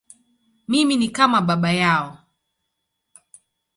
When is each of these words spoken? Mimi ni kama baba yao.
Mimi 0.67 0.95
ni 0.97 1.09
kama 1.09 1.41
baba 1.41 1.71
yao. 1.71 2.17